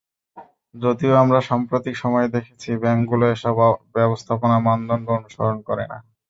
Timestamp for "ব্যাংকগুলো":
2.83-3.25